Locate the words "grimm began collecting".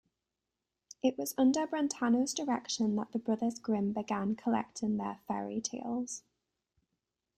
3.59-4.97